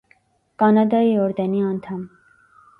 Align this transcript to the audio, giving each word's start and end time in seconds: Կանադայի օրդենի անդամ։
Կանադայի 0.63 1.13
օրդենի 1.27 1.63
անդամ։ 1.69 2.03